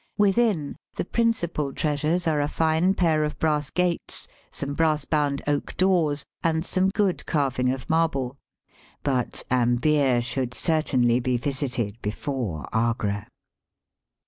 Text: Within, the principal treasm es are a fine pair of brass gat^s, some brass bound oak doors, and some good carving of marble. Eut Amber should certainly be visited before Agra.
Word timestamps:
Within, 0.17 0.77
the 0.95 1.05
principal 1.05 1.71
treasm 1.73 2.09
es 2.09 2.25
are 2.27 2.41
a 2.41 2.47
fine 2.47 2.95
pair 2.95 3.23
of 3.23 3.37
brass 3.37 3.69
gat^s, 3.69 4.25
some 4.49 4.73
brass 4.73 5.05
bound 5.05 5.43
oak 5.45 5.77
doors, 5.77 6.25
and 6.43 6.65
some 6.65 6.89
good 6.89 7.23
carving 7.27 7.69
of 7.71 7.87
marble. 7.87 8.39
Eut 9.05 9.43
Amber 9.51 10.19
should 10.19 10.55
certainly 10.55 11.19
be 11.19 11.37
visited 11.37 12.01
before 12.01 12.67
Agra. 12.73 13.27